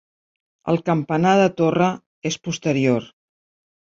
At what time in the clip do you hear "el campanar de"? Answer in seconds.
0.73-1.47